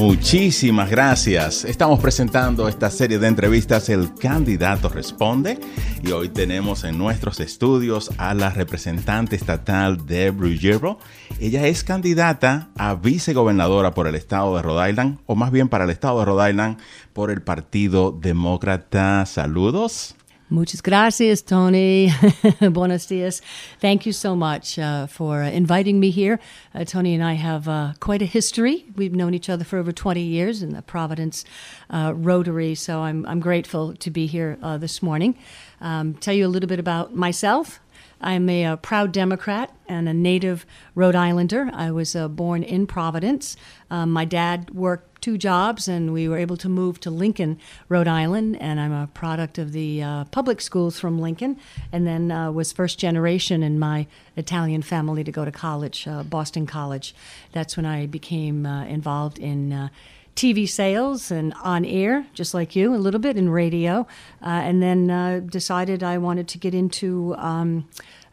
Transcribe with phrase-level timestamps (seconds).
[0.00, 1.62] Muchísimas gracias.
[1.66, 5.60] Estamos presentando esta serie de entrevistas El candidato responde
[6.02, 10.98] y hoy tenemos en nuestros estudios a la representante estatal de Ruggiero.
[11.38, 15.84] Ella es candidata a vicegobernadora por el estado de Rhode Island o más bien para
[15.84, 16.78] el estado de Rhode Island
[17.12, 19.26] por el Partido Demócrata.
[19.26, 20.16] Saludos.
[20.52, 22.10] Muchas gracias, Tony.
[22.60, 23.40] Buenos dias.
[23.78, 26.40] Thank you so much uh, for inviting me here.
[26.74, 28.84] Uh, Tony and I have uh, quite a history.
[28.96, 31.44] We've known each other for over 20 years in the Providence
[31.88, 35.38] uh, Rotary, so I'm, I'm grateful to be here uh, this morning.
[35.80, 37.78] Um, tell you a little bit about myself.
[38.20, 41.70] I'm a, a, proud Democrat and a native Rhode Islander.
[41.72, 43.56] I was uh, born in Providence.
[43.90, 48.08] Um, my dad worked two jobs, and we were able to move to Lincoln, Rhode
[48.08, 48.56] Island.
[48.60, 51.58] And I'm a product of the uh, public schools from Lincoln,
[51.92, 54.06] and then uh, was first generation in my
[54.36, 57.14] Italian family to go to college, uh, Boston College.
[57.52, 59.72] That's when I became uh, involved in.
[59.72, 59.88] Uh,
[60.36, 64.06] TV sales and on air, just like you, a little bit in radio,
[64.42, 67.88] uh, and then uh, decided I wanted to get into, um,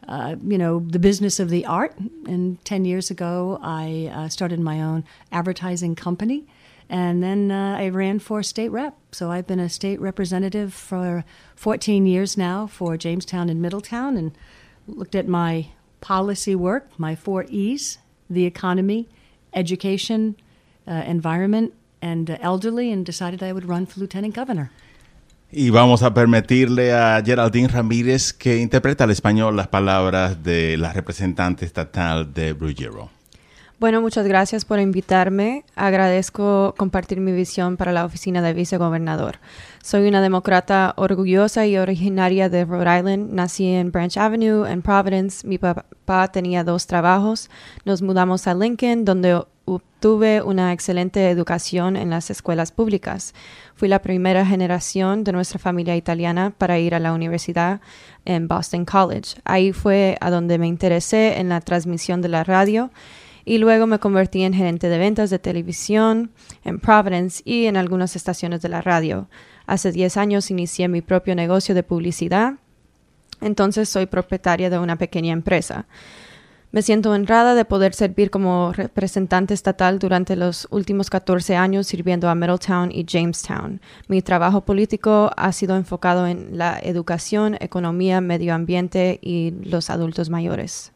[0.08, 1.96] uh, you know, the business of the art.
[2.26, 6.46] And 10 years ago, I uh, started my own advertising company.
[6.90, 8.96] And then uh, I ran for state rep.
[9.12, 14.36] So I've been a state representative for 14 years now for Jamestown and Middletown and
[14.86, 15.68] looked at my
[16.00, 17.98] policy work, my four E's
[18.30, 19.08] the economy,
[19.54, 20.36] education,
[20.86, 24.70] uh, environment, and elderly and decided I would run for lieutenant governor.
[25.50, 30.92] Y vamos a permitirle a Geraldine Ramírez que interprete al español las palabras de la
[30.92, 33.08] representante estatal de Brugero.
[33.80, 35.64] Bueno, muchas gracias por invitarme.
[35.74, 39.38] Agradezco compartir mi visión para la oficina de vicegobernador.
[39.82, 43.32] Soy una demócrata orgullosa y originaria de Rhode Island.
[43.32, 45.46] Nací en Branch Avenue, en Providence.
[45.46, 47.48] Mi papá tenía dos trabajos.
[47.84, 53.34] Nos mudamos a Lincoln, donde obtuve una excelente educación en las escuelas públicas.
[53.74, 57.80] Fui la primera generación de nuestra familia italiana para ir a la universidad
[58.24, 59.40] en Boston College.
[59.44, 62.90] Ahí fue a donde me interesé en la transmisión de la radio
[63.44, 66.32] y luego me convertí en gerente de ventas de televisión
[66.64, 69.28] en Providence y en algunas estaciones de la radio.
[69.66, 72.54] Hace 10 años inicié mi propio negocio de publicidad,
[73.40, 75.86] entonces soy propietaria de una pequeña empresa.
[76.70, 82.28] Me siento honrada de poder servir como representante estatal durante los últimos 14 años sirviendo
[82.28, 83.80] a Middletown y Jamestown.
[84.06, 90.28] Mi trabajo político ha sido enfocado en la educación, economía, medio ambiente y los adultos
[90.28, 90.92] mayores.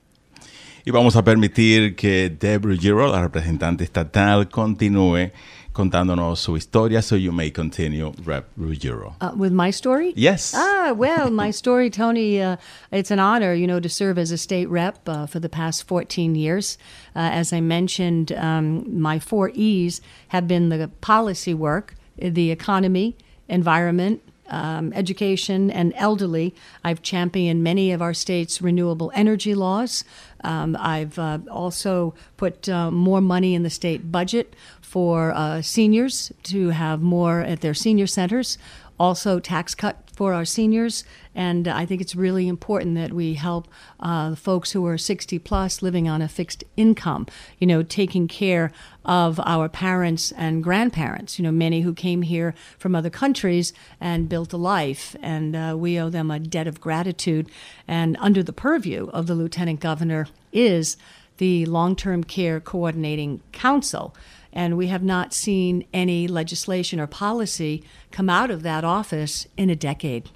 [0.84, 5.30] Y vamos a permitir que Deborah Giro, la representante estatal, continúe
[5.72, 8.48] contándonos su historia, so you may continue, Rep.
[8.56, 9.14] Ruggiero.
[9.20, 10.12] Uh, with my story?
[10.16, 10.54] Yes.
[10.56, 12.56] Ah, well, my story, Tony, uh,
[12.90, 15.84] it's an honor, you know, to serve as a state rep uh, for the past
[15.86, 16.78] 14 years.
[17.14, 23.16] Uh, as I mentioned, um, my four E's have been the policy work, the economy,
[23.48, 24.20] environment,
[24.52, 26.54] um, education and elderly.
[26.84, 30.04] I've championed many of our state's renewable energy laws.
[30.44, 36.30] Um, I've uh, also put uh, more money in the state budget for uh, seniors
[36.42, 38.58] to have more at their senior centers.
[39.02, 41.02] Also, tax cut for our seniors,
[41.34, 43.66] and I think it's really important that we help
[43.98, 47.26] uh, folks who are 60 plus living on a fixed income.
[47.58, 48.70] You know, taking care
[49.04, 51.36] of our parents and grandparents.
[51.36, 55.74] You know, many who came here from other countries and built a life, and uh,
[55.76, 57.50] we owe them a debt of gratitude.
[57.88, 60.96] And under the purview of the lieutenant governor is
[61.38, 64.14] the Long Term Care Coordinating Council
[64.52, 69.70] and we have not seen any legislation or policy come out of that office in
[69.70, 70.30] a decade.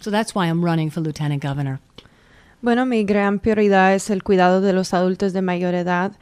[0.00, 1.80] So that's why I'm running for lieutenant governor.
[2.62, 6.12] Bueno, mi gran prioridad es el cuidado de los adultos de mayor edad.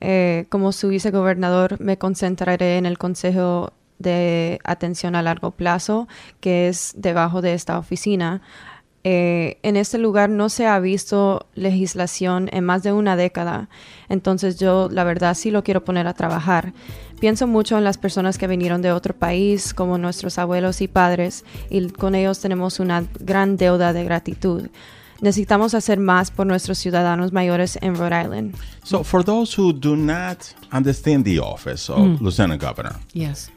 [0.00, 6.06] Eh, como su vicegobernador, me concentraré en el Consejo de Atención a Largo Plazo,
[6.40, 8.42] que es debajo de esta oficina.
[9.08, 13.68] Eh, en este lugar no se ha visto legislación en más de una década,
[14.08, 16.72] entonces yo la verdad sí lo quiero poner a trabajar.
[17.20, 21.44] Pienso mucho en las personas que vinieron de otro país, como nuestros abuelos y padres,
[21.70, 24.70] y con ellos tenemos una gran deuda de gratitud.
[25.20, 28.56] Necesitamos hacer más por nuestros ciudadanos mayores en Rhode Island.
[28.82, 30.38] So, for those who do not
[30.72, 32.20] understand the office of mm.
[32.20, 33.52] Lieutenant Governor, yes.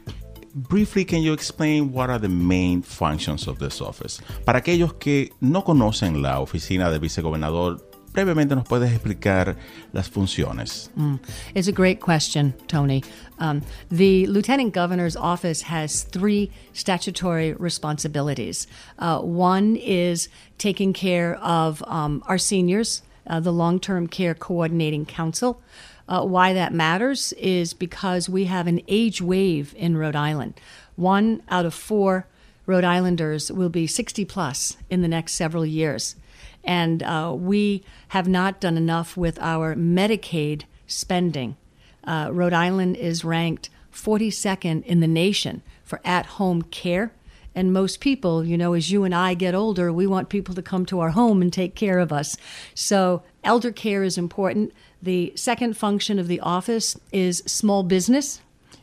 [0.54, 4.20] Briefly, can you explain what are the main functions of this office?
[4.44, 7.80] Para aquellos que no conocen la oficina de vicegobernador,
[8.12, 9.56] brevemente nos puedes explicar
[9.92, 10.90] las funciones.
[10.96, 11.20] Mm.
[11.54, 13.02] It's a great question, Tony.
[13.38, 18.66] Um, the lieutenant governor's office has three statutory responsibilities.
[18.98, 25.06] Uh, one is taking care of um, our seniors, uh, the Long Term Care Coordinating
[25.06, 25.60] Council.
[26.10, 30.60] Uh, why that matters is because we have an age wave in Rhode Island.
[30.96, 32.26] One out of four
[32.66, 36.16] Rhode Islanders will be 60 plus in the next several years.
[36.64, 41.56] And uh, we have not done enough with our Medicaid spending.
[42.02, 47.12] Uh, Rhode Island is ranked 42nd in the nation for at home care.
[47.54, 50.62] And most people, you know, as you and I get older, we want people to
[50.62, 52.36] come to our home and take care of us.
[52.74, 54.72] So, elder care is important.
[55.02, 58.40] The second function of the office is small business.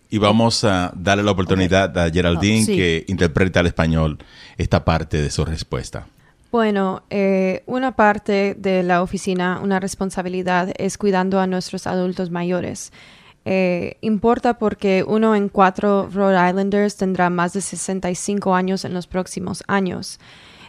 [0.10, 2.08] Y vamos a darle la oportunidad okay.
[2.08, 2.76] a Geraldine oh, sí.
[2.76, 4.18] que interprete al español
[4.58, 6.08] esta parte de su respuesta.
[6.52, 12.94] Bueno, eh, una parte de la oficina, una responsabilidad es cuidando a nuestros adultos mayores.
[13.50, 19.08] Eh, importa porque uno en cuatro Rhode Islanders tendrá más de 65 años en los
[19.08, 20.20] próximos años.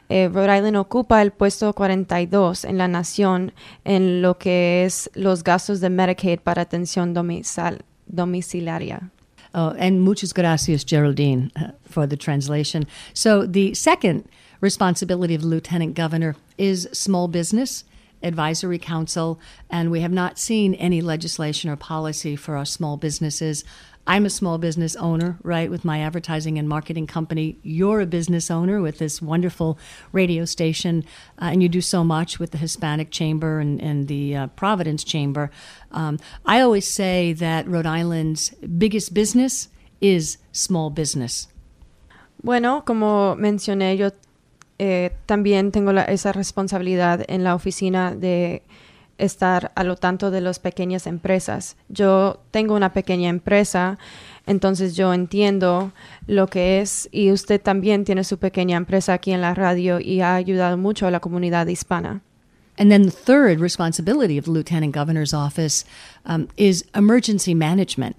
[0.08, 3.52] Eh, Rhode Island ocupa el puesto 42 en la nación
[3.84, 9.10] en lo que es los gastos de Medicaid para atención domicil domiciliaria.
[9.54, 12.86] Oh, and muchas gracias, Geraldine, uh, for the translation.
[13.12, 14.22] So the second
[14.60, 17.84] responsibility of the lieutenant governor is small business
[18.23, 23.65] advisory council, and we have not seen any legislation or policy for our small businesses.
[24.06, 27.59] I'm a small business owner, right, with my advertising and marketing company.
[27.62, 29.79] You're a business owner with this wonderful
[30.12, 31.05] radio station,
[31.43, 35.05] uh, and you do so much with the Hispanic Chamber and, and the uh, Providence
[35.05, 35.50] Chamber.
[35.93, 38.49] Um, I always say that Rhode Island's
[38.79, 39.69] biggest business
[40.00, 41.49] is small business.
[42.43, 44.11] Bueno, como mencioné, yo
[44.78, 48.62] eh, también tengo la, esa responsabilidad en la oficina de
[49.19, 51.76] estar a lo tanto de las pequeñas empresas.
[51.88, 53.98] Yo tengo una pequeña empresa,
[54.46, 55.92] entonces yo entiendo
[56.26, 60.20] lo que es y usted también tiene su pequeña empresa aquí en la radio y
[60.20, 62.22] ha ayudado mucho a la comunidad hispana.
[62.78, 65.84] And then the third responsibility of the Lieutenant Governor's office
[66.25, 68.14] um, is emergency management,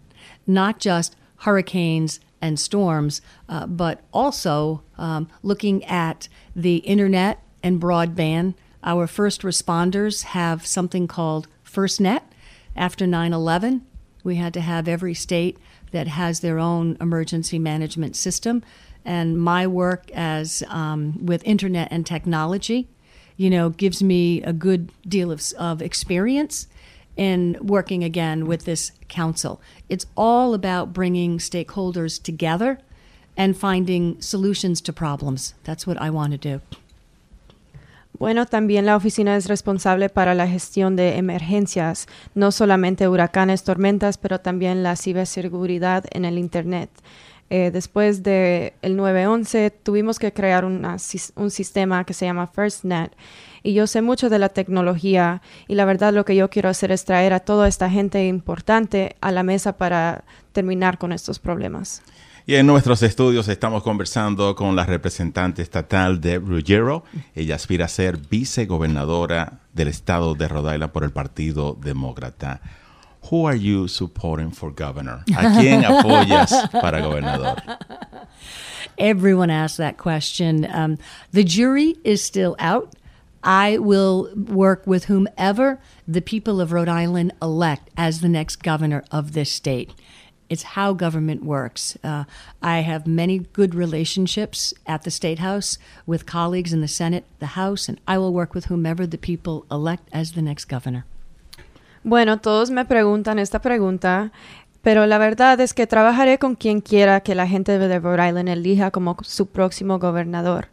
[0.46, 1.16] not just
[1.46, 8.56] hurricanes and storms, uh, but also um, looking at the internet and broadband.
[8.84, 12.22] Our first responders have something called FirstNet.
[12.76, 13.86] After 9 11,
[14.24, 15.58] we had to have every state
[15.92, 18.64] that has their own emergency management system.
[19.04, 22.88] And my work as um, with internet and technology,
[23.38, 26.68] you know, gives me a good deal of, of experience
[27.16, 29.60] in working again with this council.
[29.90, 32.80] It's all about bringing stakeholders together
[33.36, 35.54] and finding solutions to problems.
[35.64, 36.62] That's what I want to do.
[38.20, 44.18] Bueno, también la oficina es responsable para la gestión de emergencias, no solamente huracanes, tormentas,
[44.18, 46.90] pero también la ciberseguridad en el Internet.
[47.50, 50.98] Eh, después del de 9-11 tuvimos que crear una,
[51.36, 53.14] un sistema que se llama FirstNet
[53.64, 56.92] y yo sé mucho de la tecnología y la verdad lo que yo quiero hacer
[56.92, 62.02] es traer a toda esta gente importante a la mesa para terminar con estos problemas.
[62.46, 67.04] Y en nuestros estudios estamos conversando con la representante estatal de Ruggiero.
[67.36, 72.60] Ella aspira a ser vicegobernadora del estado de Rhode Island por el Partido Demócrata.
[73.30, 75.24] Who are you supporting for governor?
[75.36, 77.56] ¿A quién apoyas para gobernador?
[78.98, 80.66] Everyone asks that question.
[80.74, 80.98] Um,
[81.32, 82.96] the jury is still out.
[83.44, 89.04] I will work with whomever the people of Rhode Island elect as the next governor
[89.12, 89.92] of this state.
[90.50, 91.96] It's how government works.
[92.04, 92.24] Uh,
[92.62, 97.56] I have many good relationships at the State House with colleagues in the Senate, the
[97.56, 101.06] House, and I will work with whomever the people elect as the next governor.
[102.04, 104.32] Bueno, todos me preguntan esta pregunta,
[104.82, 108.50] pero la verdad es que trabajaré con quien quiera que la gente de Rhode Island
[108.50, 110.70] elija como su próximo gobernador.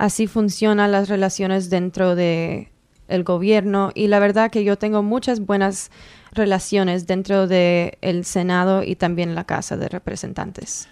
[0.00, 2.72] Así funcionan las relaciones dentro de
[3.06, 5.90] el gobierno y la verdad que yo tengo muchas buenas
[6.32, 10.88] relaciones dentro de el Senado y también la Casa de Representantes.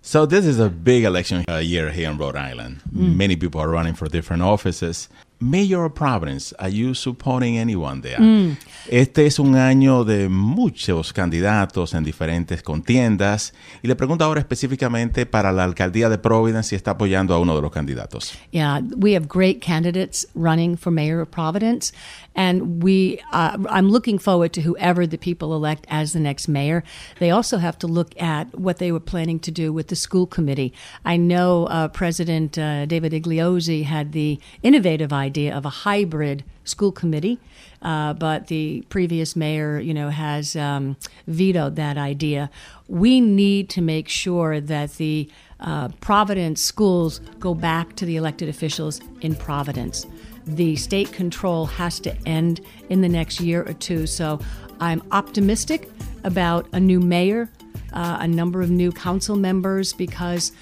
[0.00, 2.80] So this is a big election year here in Rhode Island.
[2.92, 3.16] Mm.
[3.16, 5.10] Many people are running for different offices.
[5.38, 8.18] Mayor of Providence, are you supporting anyone there?
[8.18, 8.56] Mm.
[8.88, 13.52] Este es un año de muchos candidatos en diferentes contiendas
[13.82, 17.54] y le pregunto ahora específicamente para la alcaldía de Providence si está apoyando a uno
[17.54, 18.32] de los candidatos.
[18.50, 21.92] Yeah, we have great candidates running for mayor of Providence
[22.34, 26.82] and we uh, I'm looking forward to whoever the people elect as the next mayor.
[27.18, 30.26] They also have to look at what they were planning to do with the school
[30.26, 30.72] committee.
[31.04, 36.38] I know uh, President uh, David Igliozzi had the innovative idea idea of a hybrid
[36.64, 37.38] school committee,
[37.82, 42.50] uh, but the previous mayor, you know, has um, vetoed that idea.
[42.88, 45.28] We need to make sure that the
[45.60, 50.06] uh, Providence schools go back to the elected officials in Providence.
[50.46, 54.06] The state control has to end in the next year or two.
[54.06, 54.40] So
[54.80, 55.88] I'm optimistic
[56.24, 57.48] about a new mayor,
[57.92, 60.52] uh, a number of new council members, because,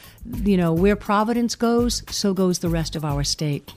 [0.42, 3.72] you know, where Providence goes, so goes the rest of our state.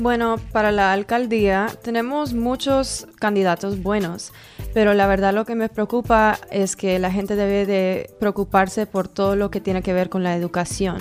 [0.00, 4.32] Bueno, para la alcaldía tenemos muchos candidatos buenos,
[4.72, 9.08] pero la verdad lo que me preocupa es que la gente debe de preocuparse por
[9.08, 10.98] todo lo que tiene que ver con la educación,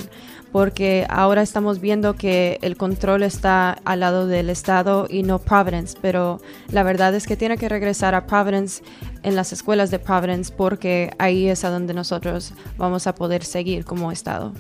[0.52, 5.96] porque ahora estamos viendo que el control está al lado del Estado y no Providence,
[6.02, 8.82] pero la verdad es que tiene que regresar a Providence
[9.22, 13.86] en las escuelas de Providence porque ahí es a donde nosotros vamos a poder seguir
[13.86, 14.54] como Estado.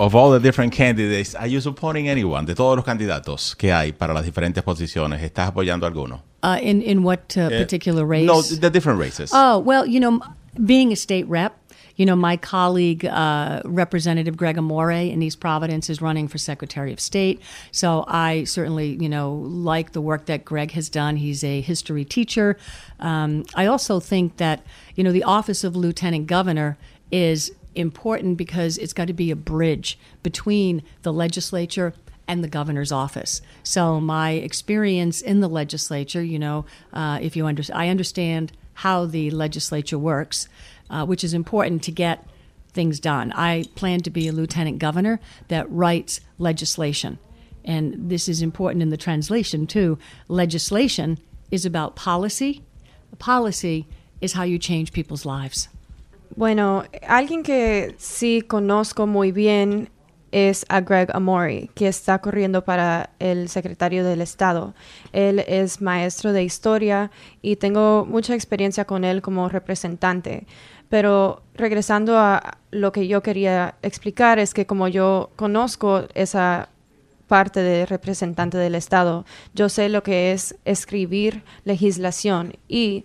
[0.00, 2.46] Of all the different candidates, are you supporting anyone?
[2.46, 6.22] De todos los candidatos que hay para las diferentes posiciones, ¿estás apoyando alguno?
[6.42, 8.26] Uh, in, in what uh, particular race?
[8.26, 9.30] No, the different races.
[9.34, 10.22] Oh, well, you know,
[10.64, 11.54] being a state rep,
[11.96, 16.94] you know, my colleague, uh, Representative Gregg Amore in East Providence, is running for Secretary
[16.94, 17.42] of State.
[17.70, 21.16] So I certainly, you know, like the work that Gregg has done.
[21.16, 22.56] He's a history teacher.
[23.00, 24.64] Um, I also think that,
[24.94, 26.78] you know, the office of Lieutenant Governor
[27.12, 31.94] is important because it's got to be a bridge between the legislature
[32.26, 33.42] and the governor's office.
[33.62, 39.04] So my experience in the legislature, you know, uh, if you under, I understand how
[39.04, 40.48] the legislature works,
[40.88, 42.24] uh, which is important to get
[42.72, 43.32] things done.
[43.32, 47.18] I plan to be a lieutenant governor that writes legislation.
[47.64, 49.98] And this is important in the translation too.
[50.28, 51.18] Legislation
[51.50, 52.62] is about policy.
[53.18, 53.86] Policy
[54.20, 55.68] is how you change people's lives.
[56.36, 59.90] Bueno, alguien que sí conozco muy bien
[60.30, 64.74] es a Greg Amori, que está corriendo para el secretario del Estado.
[65.12, 67.10] Él es maestro de historia
[67.42, 70.46] y tengo mucha experiencia con él como representante.
[70.88, 76.68] Pero regresando a lo que yo quería explicar es que como yo conozco esa
[77.26, 83.04] parte de representante del Estado, yo sé lo que es escribir legislación y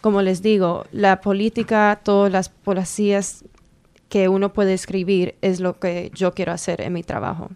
[0.00, 3.44] como les digo, la política, todas las policías
[4.08, 7.50] que uno puede escribir es lo que yo quiero hacer en mi trabajo.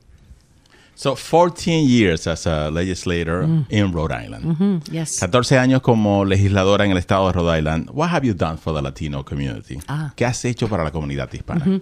[0.94, 4.44] So, 14 years as a legislator in Rhode Island.
[4.58, 5.18] Mm, yes.
[5.18, 7.90] 14 años como legisladora en el estado de Rhode Island.
[7.92, 9.80] What have you done for the Latino community?
[9.88, 10.12] Ah.
[10.14, 11.80] ¿Qué has hecho para la comunidad hispana?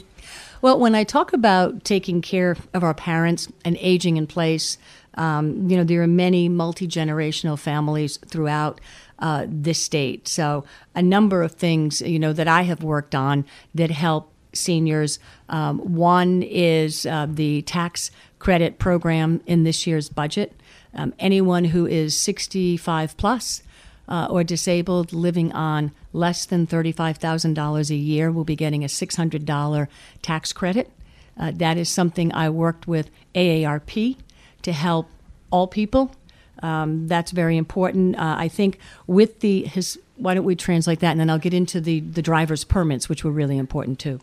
[0.62, 4.78] Well, when I talk about taking care of our parents and aging in place,
[5.14, 8.80] um, you know, there are many multi generational families throughout
[9.20, 10.28] uh, this state.
[10.28, 15.18] So, a number of things, you know, that I have worked on that help seniors.
[15.48, 20.60] Um, one is uh, the tax credit program in this year's budget.
[20.94, 23.62] Um, anyone who is 65 plus
[24.08, 29.88] uh, or disabled living on less than $35,000 a year will be getting a $600
[30.22, 30.90] tax credit.
[31.38, 34.16] Uh, that is something I worked with AARP
[34.62, 35.08] to help
[35.50, 36.14] all people.
[36.62, 38.16] Um, that's very important.
[38.16, 41.54] Uh, I think with the his, why don't we translate that and then I'll get
[41.54, 44.20] into the the driver's permits, which were really important too.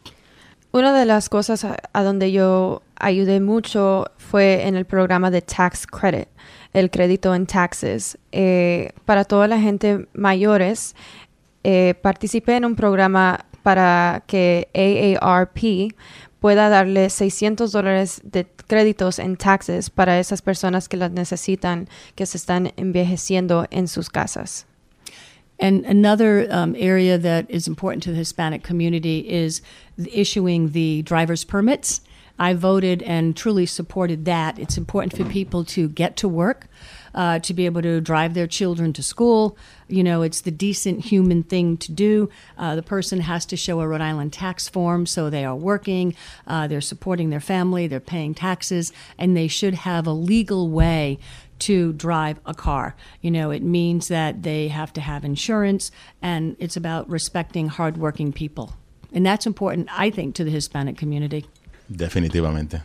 [0.73, 5.41] Una de las cosas a, a donde yo ayudé mucho fue en el programa de
[5.41, 6.27] Tax Credit,
[6.73, 8.17] el crédito en taxes.
[8.31, 10.95] Eh, para toda la gente mayores,
[11.63, 15.93] eh, participé en un programa para que AARP
[16.39, 22.25] pueda darle 600 dólares de créditos en taxes para esas personas que las necesitan, que
[22.25, 24.65] se están envejeciendo en sus casas.
[25.59, 29.61] And another um, area that is important to the Hispanic community is
[29.97, 32.01] issuing the driver's permits.
[32.37, 34.59] I voted and truly supported that.
[34.59, 36.67] It's important for people to get to work,
[37.17, 39.57] uh, to be able to drive their children to school.
[39.87, 42.29] You know, it's the decent human thing to do.
[42.57, 46.15] Uh, the person has to show a Rhode Island tax form, so they are working,
[46.45, 51.17] uh, they're supporting their family, they're paying taxes, and they should have a legal way
[51.59, 52.95] to drive a car.
[53.21, 55.89] You know, it means that they have to have insurance,
[56.21, 58.75] and it's about respecting hardworking people.
[59.11, 61.47] And that's important, I think, to the Hispanic community.
[61.89, 62.83] Definitivamente.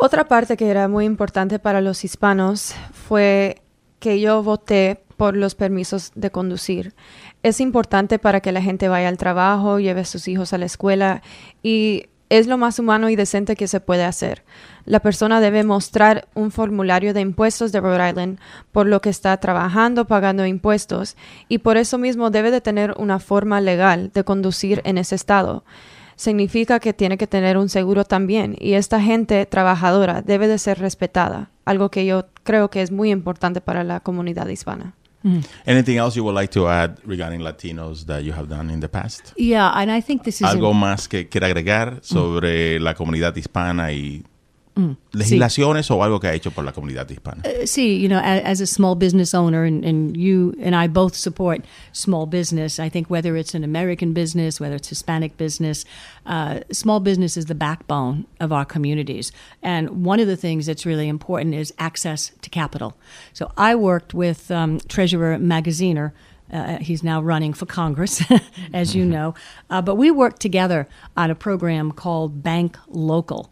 [0.00, 3.62] Otra parte que era muy importante para los hispanos fue
[3.98, 6.94] que yo voté por los permisos de conducir.
[7.42, 10.66] Es importante para que la gente vaya al trabajo, lleve a sus hijos a la
[10.66, 11.20] escuela
[11.64, 14.44] y es lo más humano y decente que se puede hacer.
[14.84, 18.38] La persona debe mostrar un formulario de impuestos de Rhode Island
[18.70, 21.16] por lo que está trabajando, pagando impuestos
[21.48, 25.64] y por eso mismo debe de tener una forma legal de conducir en ese estado
[26.18, 30.80] significa que tiene que tener un seguro también y esta gente trabajadora debe de ser
[30.80, 34.94] respetada, algo que yo creo que es muy importante para la comunidad hispana.
[35.66, 38.88] Anything else you would like to add regarding Latinos that you have done in the
[38.88, 39.32] past?
[39.36, 43.92] Yeah, and I think this is Algo más que quiera agregar sobre la comunidad hispana
[43.92, 44.24] y
[45.12, 47.42] legislaciones o algo que ha hecho por la comunidad hispana.
[47.44, 50.86] Uh, see, you know, as, as, a small business owner, and, and you and I
[50.86, 52.78] both support small business.
[52.78, 55.84] I think whether it's an American business, whether it's Hispanic business,
[56.26, 59.32] uh, small business is the backbone of our communities.
[59.62, 62.96] And one of the things that's really important is access to capital.
[63.32, 66.12] So I worked with um, Treasurer Magaziner.
[66.52, 68.22] Uh, he's now running for Congress,
[68.72, 69.34] as you know.
[69.68, 73.50] Uh, but we worked together on a program called Bank Local.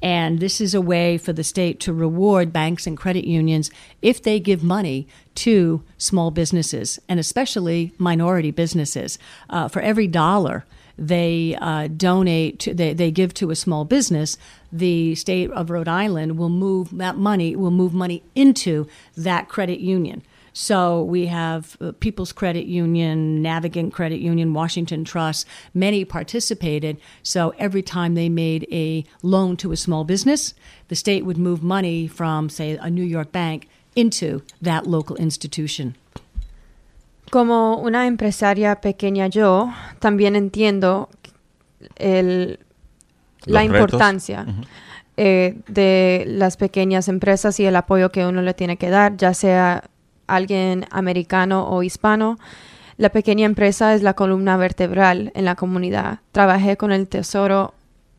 [0.00, 4.22] And this is a way for the state to reward banks and credit unions if
[4.22, 9.18] they give money to small businesses and especially minority businesses.
[9.50, 10.64] Uh, for every dollar
[10.96, 14.36] they uh, donate, to, they, they give to a small business,
[14.72, 19.78] the state of Rhode Island will move that money, will move money into that credit
[19.78, 20.22] union.
[20.52, 25.46] So we have uh, People's Credit Union, Navigant Credit Union, Washington Trust.
[25.74, 26.98] Many participated.
[27.22, 30.54] So every time they made a loan to a small business,
[30.88, 35.96] the state would move money from, say, a New York bank into that local institution.
[37.30, 41.10] Como una empresaria pequeña yo, también entiendo
[41.96, 42.58] el,
[43.44, 44.66] la importancia uh -huh.
[45.16, 49.34] eh, de las pequeñas empresas y el apoyo que uno le tiene que dar, ya
[49.34, 49.84] sea
[50.28, 52.38] alguien americano o hispano.
[52.96, 56.20] La pequeña empresa es la columna vertebral en la comunidad.
[56.32, 57.74] Trabajé con el tesoro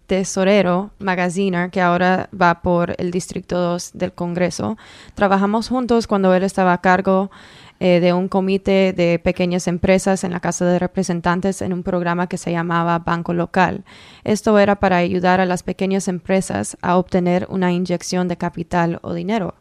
[0.10, 4.76] tesorero Magaziner, que ahora va por el Distrito 2 del Congreso.
[5.14, 7.30] Trabajamos juntos cuando él estaba a cargo
[7.80, 12.28] eh, de un comité de pequeñas empresas en la Casa de Representantes en un programa
[12.28, 13.86] que se llamaba Banco Local.
[14.24, 19.14] Esto era para ayudar a las pequeñas empresas a obtener una inyección de capital o
[19.14, 19.54] dinero.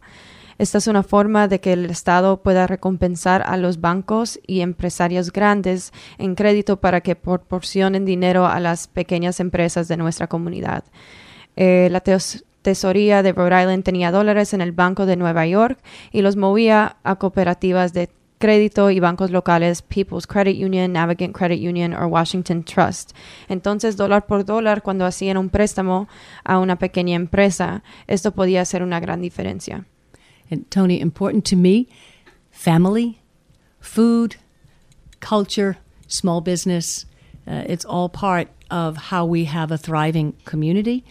[0.58, 5.32] Esta es una forma de que el Estado pueda recompensar a los bancos y empresarios
[5.32, 10.82] grandes en crédito para que proporcionen dinero a las pequeñas empresas de nuestra comunidad.
[11.54, 12.02] Eh, la
[12.62, 15.78] tesoría de Rhode Island tenía dólares en el Banco de Nueva York
[16.10, 21.68] y los movía a cooperativas de crédito y bancos locales, People's Credit Union, Navigant Credit
[21.68, 23.12] Union o Washington Trust.
[23.48, 26.08] Entonces, dólar por dólar, cuando hacían un préstamo
[26.44, 29.84] a una pequeña empresa, esto podía hacer una gran diferencia.
[30.50, 31.88] And Tony, important to me
[32.50, 33.20] family,
[33.80, 34.36] food,
[35.20, 37.06] culture, small business.
[37.46, 41.04] Uh, it's all part of how we have a thriving community.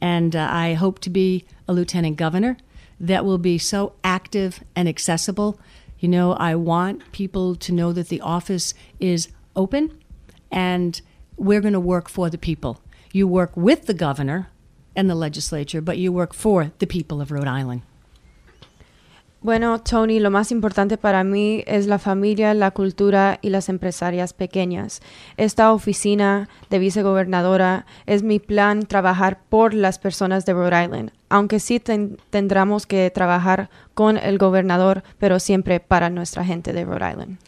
[0.00, 2.56] And uh, I hope to be a lieutenant governor
[2.98, 5.58] that will be so active and accessible.
[5.98, 9.98] You know, I want people to know that the office is open
[10.50, 11.00] and
[11.36, 12.80] we're going to work for the people.
[13.12, 14.50] You work with the governor
[14.94, 17.82] and the legislature, but you work for the people of Rhode Island.
[19.42, 24.34] Bueno, Tony, lo más importante para mí es la familia, la cultura y las empresarias
[24.34, 25.00] pequeñas.
[25.38, 31.58] Esta oficina de vicegobernadora es mi plan trabajar por las personas de Rhode Island, aunque
[31.58, 37.10] sí ten tendremos que trabajar con el gobernador, pero siempre para nuestra gente de Rhode
[37.10, 37.38] Island.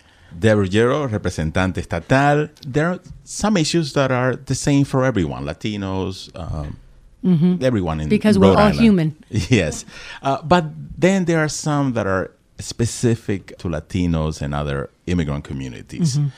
[0.40, 2.52] Deborah Gero, representante estatal.
[2.62, 6.76] There are some issues that are the same for everyone, Latinos, um,
[7.25, 7.63] Mm-hmm.
[7.65, 8.21] Everyone in the world.
[8.21, 8.81] because Rhode we're all Island.
[8.81, 9.09] human.
[9.51, 9.85] Yes,
[10.23, 10.65] uh, but
[10.99, 16.17] then there are some that are specific to Latinos and other immigrant communities.
[16.19, 16.29] Mm-hmm.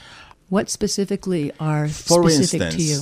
[0.50, 3.00] What specifically are For specific instance, to you?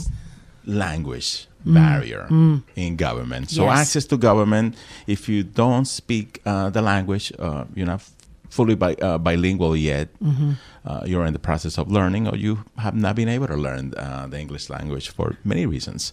[0.67, 2.63] language barrier Mm.
[2.77, 3.51] in government.
[3.51, 3.79] So Yes.
[3.81, 4.75] access to government,
[5.07, 8.03] if you don't speak uh, the language, uh, you're not
[8.51, 10.09] fully bi- uh, bilingual yet.
[10.23, 10.53] Mm-hmm.
[10.85, 13.95] Uh, you're in the process of learning, or you have not been able to learn
[13.97, 16.13] uh, the English language for many reasons.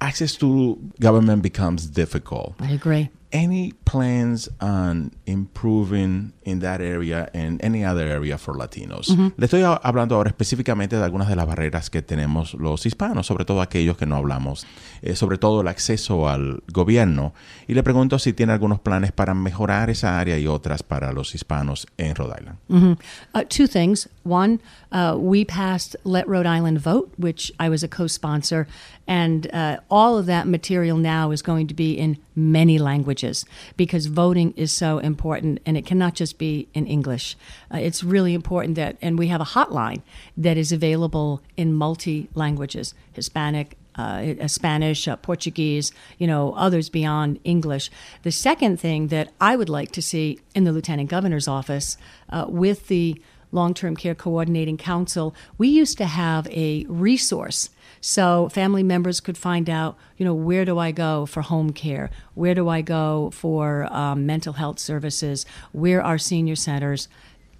[0.00, 2.54] Access to government becomes difficult.
[2.60, 3.10] I agree.
[3.32, 9.08] Any plans on improving in that area and any other area for Latinos?
[9.08, 13.44] Le estoy hablando ahora específicamente de algunas de las barreras que tenemos los hispanos, sobre
[13.44, 14.64] todo aquellos que no hablamos,
[15.02, 17.34] eh, sobre todo el acceso al gobierno.
[17.66, 21.34] Y le pregunto si tiene algunos planes para mejorar esa área y otras para los
[21.34, 22.58] hispanos en Rhode Island.
[22.68, 22.98] Mhm.
[23.34, 24.08] Uh, two things.
[24.24, 24.60] One,
[24.92, 28.66] uh, we passed Let Rhode Island Vote, which I was a co sponsor,
[29.06, 33.44] and uh, all of that material now is going to be in many languages
[33.76, 37.36] because voting is so important and it cannot just be in English.
[37.72, 40.02] Uh, it's really important that, and we have a hotline
[40.36, 46.90] that is available in multi languages Hispanic, uh, uh, Spanish, uh, Portuguese, you know, others
[46.90, 47.90] beyond English.
[48.22, 51.96] The second thing that I would like to see in the Lieutenant Governor's office
[52.28, 53.20] uh, with the
[53.52, 57.70] Long Term Care Coordinating Council, we used to have a resource.
[58.06, 62.08] So family members could find out, you know, where do I go for home care?
[62.34, 65.44] Where do I go for um, mental health services?
[65.72, 67.08] Where are senior centers?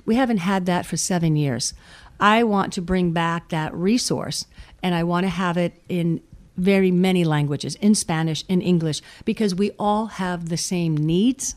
[0.05, 1.75] We haven't had that for seven years.
[2.21, 4.47] I want to bring back that resource
[4.85, 6.23] and I want to have it in
[6.57, 11.57] very many languages in Spanish, in English, because we all have the same needs.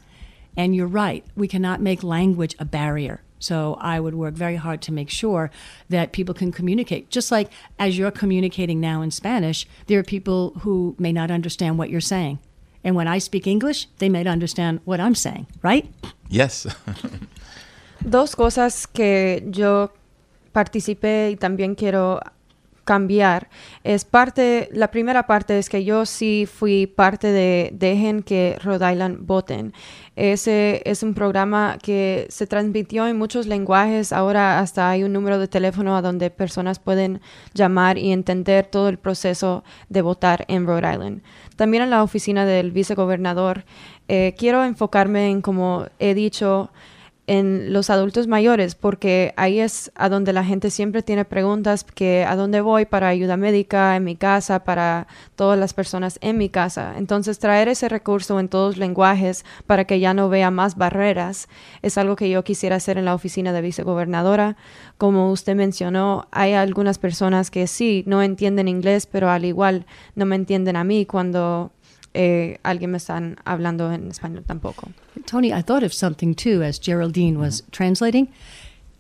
[0.58, 3.22] And you're right, we cannot make language a barrier.
[3.40, 5.50] So I would work very hard to make sure
[5.90, 7.10] that people can communicate.
[7.10, 7.50] Just like
[7.80, 12.02] as you're communicating now in Spanish, there are people who may not understand what you're
[12.02, 12.40] saying.
[12.84, 15.92] And when I speak English, they may understand what I'm saying, right?
[16.30, 16.68] Yes.
[18.10, 19.92] Dos cosas que yo
[20.54, 22.22] participé y también quiero
[22.90, 23.50] cambiar
[23.84, 28.92] es parte, la primera parte es que yo sí fui parte de Dejen que Rhode
[28.92, 29.74] Island voten.
[30.16, 34.12] Ese es un programa que se transmitió en muchos lenguajes.
[34.12, 37.22] Ahora hasta hay un número de teléfono a donde personas pueden
[37.54, 41.22] llamar y entender todo el proceso de votar en Rhode Island.
[41.58, 43.66] También en la oficina del vicegobernador
[44.08, 46.72] eh, quiero enfocarme en, como he dicho,
[47.30, 52.26] en los adultos mayores, porque ahí es a donde la gente siempre tiene preguntas que
[52.26, 56.50] a dónde voy para ayuda médica en mi casa, para todas las personas en mi
[56.50, 56.96] casa.
[56.98, 61.48] Entonces, traer ese recurso en todos lenguajes para que ya no vea más barreras
[61.84, 64.58] es algo que yo quisiera hacer en la oficina de vicegobernadora.
[64.98, 70.26] Como usted mencionó, hay algunas personas que sí, no entienden inglés, pero al igual no
[70.26, 71.74] me entienden a mí cuando
[72.14, 74.92] eh, alguien me están hablando en español tampoco.
[75.26, 78.28] Tony, I thought of something too as Geraldine was translating.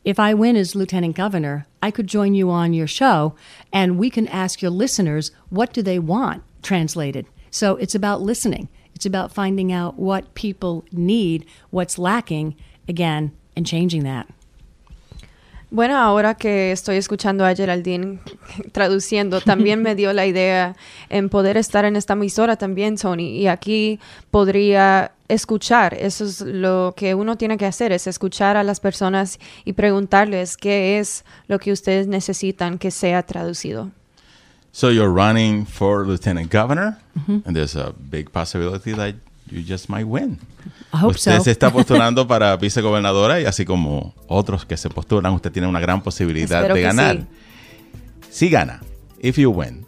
[0.05, 3.35] If I win as lieutenant governor, I could join you on your show
[3.73, 7.25] and we can ask your listeners what do they want translated.
[7.51, 8.69] So it's about listening.
[8.95, 12.55] It's about finding out what people need, what's lacking,
[12.87, 14.27] again, and changing that.
[15.71, 18.19] Bueno, ahora que estoy escuchando a Geraldine
[18.71, 20.75] traduciendo, también me dio la idea
[21.09, 23.99] en poder estar en esta emisora también, Tony, y aquí
[24.31, 25.93] podría escuchar.
[25.93, 30.57] Eso es lo que uno tiene que hacer, es escuchar a las personas y preguntarles
[30.57, 33.91] qué es lo que ustedes necesitan que sea traducido.
[34.71, 39.15] So you're running for lieutenant governor, and there's a big possibility that
[39.51, 40.39] you just might win.
[40.93, 41.43] I hope usted so.
[41.43, 45.79] se está postulando para vicegobernadora y así como otros que se postulan, usted tiene una
[45.79, 47.17] gran posibilidad Espero de ganar.
[47.17, 47.25] sí.
[48.31, 48.81] Si gana,
[49.21, 49.85] if you win,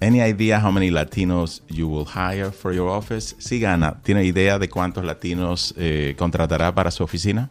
[0.00, 3.34] any idea how many Latinos you will hire for your office?
[3.38, 7.50] Si gana, ¿tiene idea de cuántos latinos eh, contratará para su oficina?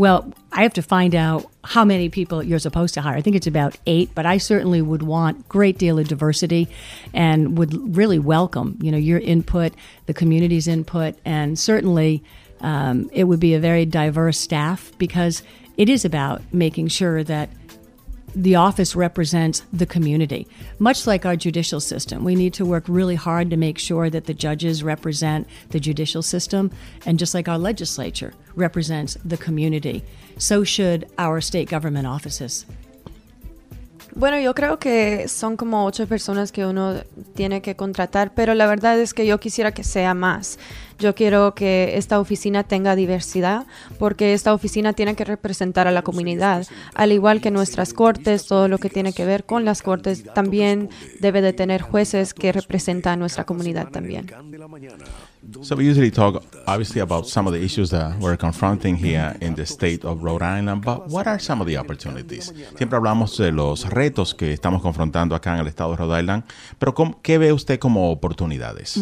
[0.00, 3.18] Well, I have to find out how many people you're supposed to hire.
[3.18, 6.68] I think it's about eight, but I certainly would want great deal of diversity
[7.12, 9.74] and would really welcome, you know, your input,
[10.06, 12.24] the community's input, and certainly
[12.62, 15.42] um, it would be a very diverse staff because
[15.76, 17.50] it is about making sure that
[18.34, 20.46] the office represents the community.
[20.78, 24.26] Much like our judicial system, we need to work really hard to make sure that
[24.26, 26.70] the judges represent the judicial system,
[27.06, 30.04] and just like our legislature represents the community,
[30.38, 32.66] so should our state government offices.
[34.14, 36.94] Bueno, yo creo que son como ocho personas que uno
[37.34, 40.58] tiene que contratar, pero la verdad es que yo quisiera que sea más.
[40.98, 43.66] Yo quiero que esta oficina tenga diversidad
[43.98, 48.68] porque esta oficina tiene que representar a la comunidad, al igual que nuestras cortes, todo
[48.68, 53.14] lo que tiene que ver con las cortes, también debe de tener jueces que representan
[53.14, 54.26] a nuestra comunidad también.
[55.62, 59.54] So we usually talk obviously about some of the issues that we're confronting here in
[59.54, 62.52] the state of Rhode Island, but what are some of the opportunities?
[62.76, 66.44] Siempre hablamos de los retos que estamos confrontando acá en el estado de Rhode Island,
[66.78, 68.98] pero ¿cómo- ¿qué ve usted como oportunidades?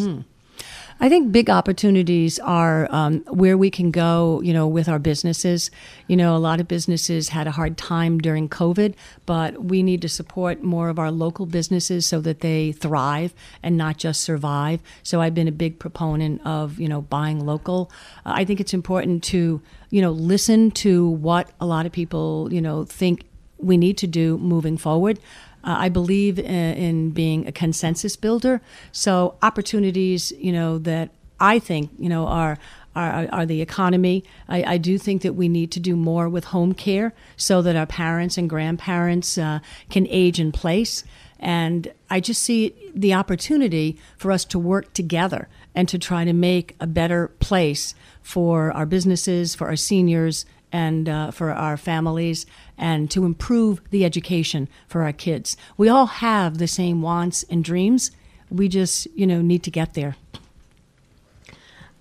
[1.01, 5.71] I think big opportunities are um, where we can go, you know, with our businesses.
[6.07, 10.01] You know, a lot of businesses had a hard time during COVID, but we need
[10.01, 13.33] to support more of our local businesses so that they thrive
[13.63, 14.81] and not just survive.
[15.01, 17.89] So I've been a big proponent of, you know, buying local.
[18.25, 22.49] Uh, I think it's important to, you know, listen to what a lot of people,
[22.51, 23.23] you know, think
[23.57, 25.19] we need to do moving forward.
[25.63, 28.61] Uh, I believe in, in being a consensus builder.
[28.91, 32.57] So opportunities, you know, that I think, you know, are
[32.95, 34.23] are, are the economy.
[34.47, 37.75] I, I do think that we need to do more with home care so that
[37.75, 41.03] our parents and grandparents uh, can age in place.
[41.39, 46.33] And I just see the opportunity for us to work together and to try to
[46.33, 52.45] make a better place for our businesses, for our seniors, and uh, for our families
[52.79, 55.55] and to improve the education for our kids.
[55.77, 58.11] We all have the same wants and dreams.
[58.49, 60.15] We just, you know, need to get there.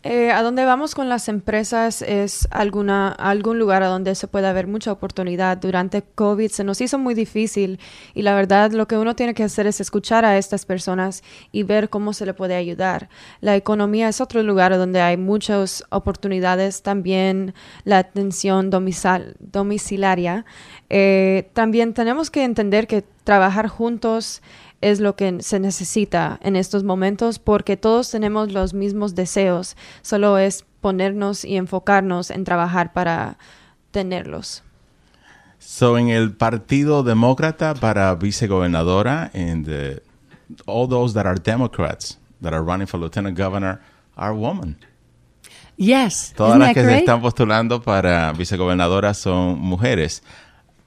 [0.04, 4.46] Eh, a donde vamos con las empresas es alguna, algún lugar a donde se puede
[4.46, 5.58] haber mucha oportunidad.
[5.58, 7.80] Durante COVID se nos hizo muy difícil
[8.14, 11.64] y la verdad lo que uno tiene que hacer es escuchar a estas personas y
[11.64, 13.08] ver cómo se le puede ayudar.
[13.40, 20.44] La economía es otro lugar donde hay muchas oportunidades, también la atención domiciliaria.
[20.90, 24.42] Eh, también tenemos que entender que trabajar juntos
[24.80, 30.38] es lo que se necesita en estos momentos porque todos tenemos los mismos deseos, solo
[30.38, 33.38] es ponernos y enfocarnos en trabajar para
[33.90, 34.62] tenerlos.
[35.58, 40.02] So, en el Partido Demócrata para vicegobernadora, and the,
[40.66, 43.80] all those that are Democrats that are running for lieutenant governor
[44.16, 44.76] are women.
[45.76, 46.32] Yes.
[46.36, 50.22] Todas Isn't las that que se están postulando para vicegobernadora son mujeres.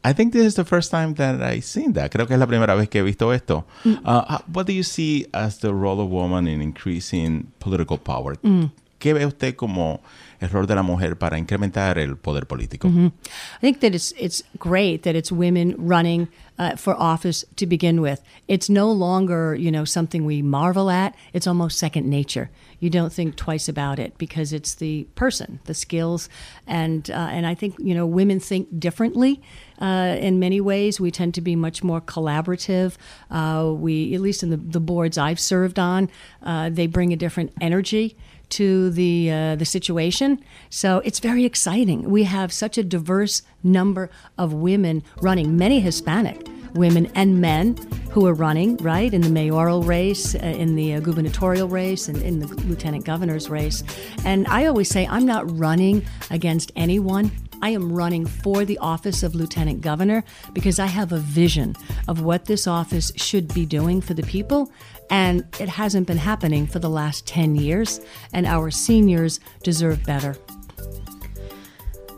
[0.04, 2.12] I think this is the first time that I've seen that.
[2.12, 3.66] Creo que es la primera vez que he visto esto.
[3.84, 4.02] Mm.
[4.04, 8.36] Uh, what do you see as the role of woman in increasing political power?
[8.44, 8.72] Mm.
[9.00, 10.02] ¿Qué ve usted como
[10.40, 12.88] el rol de la mujer para incrementar el poder político?
[12.88, 13.12] I
[13.60, 16.28] think that it's it's great that it's women running
[16.60, 18.22] uh, for office to begin with.
[18.48, 21.16] It's no longer you know something we marvel at.
[21.34, 22.52] It's almost second nature.
[22.82, 26.28] You don't think twice about it because it's the person, the skills,
[26.66, 29.40] and uh, and I think you know women think differently.
[29.80, 32.98] Uh, in many ways, we tend to be much more collaborative.
[33.30, 36.10] Uh, we, at least in the, the boards I've served on,
[36.44, 38.18] uh, they bring a different energy
[38.50, 40.44] to the uh, the situation.
[40.72, 42.10] So it's very exciting.
[42.10, 47.76] We have such a diverse number of women running, many Hispanic women and men
[48.12, 52.22] who are running right in the mayoral race, uh, in the uh, gubernatorial race, and
[52.22, 53.84] in the lieutenant governor's race.
[54.26, 57.32] And I always say I'm not running against anyone.
[57.62, 61.76] I am running for the office of lieutenant governor because I have a vision
[62.08, 64.72] of what this office should be doing for the people.
[65.10, 68.00] And it hasn't been happening for the last 10 years,
[68.34, 70.38] and our seniors deserve better.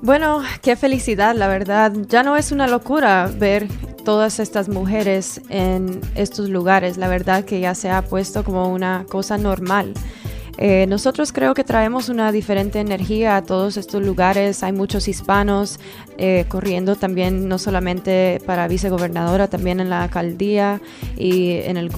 [0.03, 1.93] Bueno, qué felicidad, la verdad.
[2.09, 3.69] Ya no es una locura ver
[4.03, 6.97] todas estas mujeres en estos lugares.
[6.97, 9.93] La verdad que ya se ha puesto como una cosa normal.
[10.57, 14.63] Eh, nosotros creo que traemos una diferente energía a todos estos lugares.
[14.63, 15.79] Hay muchos hispanos
[16.17, 20.79] eh, corriendo también, no solamente para vicegobernadora, también en la alcaldía
[21.17, 21.91] y en el,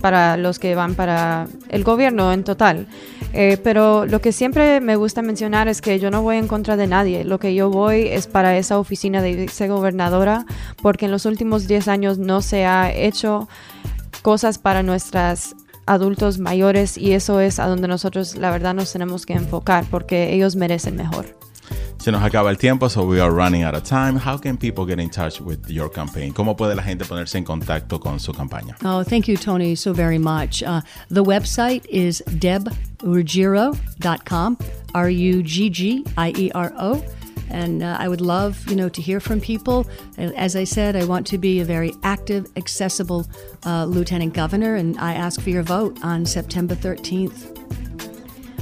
[0.00, 2.86] para los que van para el gobierno en total.
[3.32, 6.76] Eh, pero lo que siempre me gusta mencionar es que yo no voy en contra
[6.76, 7.24] de nadie.
[7.24, 10.46] Lo que yo voy es para esa oficina de vicegobernadora,
[10.80, 13.48] porque en los últimos 10 años no se ha hecho
[14.22, 15.54] cosas para nuestras
[15.86, 20.34] adultos mayores y eso es a donde nosotros la verdad nos tenemos que enfocar porque
[20.34, 21.34] ellos merecen mejor.
[21.98, 24.16] Se nos acaba el tiempo, so we are running out of time.
[24.16, 26.32] How can people get in touch with your campaign?
[26.32, 28.76] ¿Cómo puede la gente ponerse en contacto con su campaña?
[28.84, 30.62] Oh, thank you, Tony, so very much.
[30.62, 34.56] Uh, the website is debruggiero.com,
[34.94, 37.02] R U G G I E R O.
[37.50, 39.86] And uh, I would love, you know, to hear from people.
[40.18, 43.26] As I said, I want to be a very active, accessible
[43.64, 47.56] uh, lieutenant governor, and I ask for your vote on September 13th.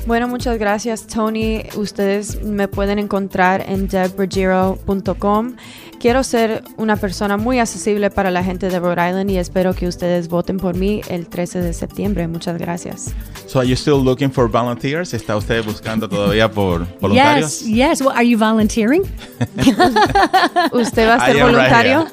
[0.07, 1.65] Bueno, muchas gracias Tony.
[1.77, 5.57] Ustedes me pueden encontrar en debruggiero.com.
[6.05, 9.89] Quiero ser una persona muy accesible para la gente de Rhode Island y espero que
[9.89, 12.29] ustedes voten por mí el 13 de septiembre.
[12.29, 13.15] Muchas gracias.
[13.47, 15.15] So are you still looking for volunteers?
[15.15, 17.61] ¿Está usted buscando todavía por voluntarios?
[17.61, 18.01] Yes, yes.
[18.03, 19.01] Well, are you volunteering?
[20.73, 22.07] ¿Usted va a ser right voluntario?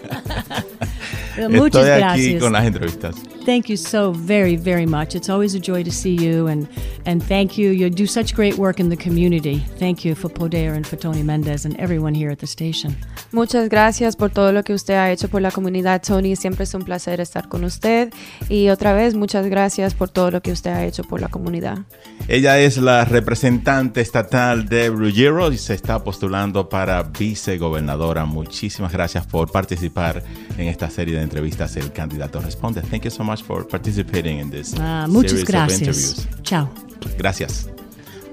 [1.38, 2.42] Uh, Muchas Estoy aquí gracias.
[2.42, 3.16] con las entrevistas.
[3.44, 5.16] Thank you so very, very much.
[5.16, 6.68] It's always a joy to see you, and
[7.06, 7.72] and thank you.
[7.72, 9.66] You do such great work in the community.
[9.80, 12.96] Thank you for Poder and for Tony Mendez and everyone here at the station.
[13.32, 16.36] Muchas gracias por todo lo que usted ha hecho por la comunidad, Tony.
[16.36, 18.14] Siempre es un placer estar con usted.
[18.48, 21.80] Y otra vez, muchas gracias por todo lo que usted ha hecho por la comunidad.
[22.28, 28.26] Ella es la representante estatal de Ruggiero y se está postulando para vicegobernadora.
[28.26, 30.22] Muchísimas gracias por participar
[30.58, 31.76] en esta serie de entrevistas.
[31.76, 32.82] El candidato responde.
[32.82, 35.82] Thank you so much for participating in this Ah, muchas series of gracias.
[35.82, 36.28] interviews.
[36.44, 36.70] Ciao.
[37.18, 37.70] Gracias.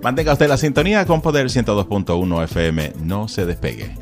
[0.02, 2.92] Mantenga usted la sintonía con Poder 102.1 FM.
[3.02, 3.94] No se despegue.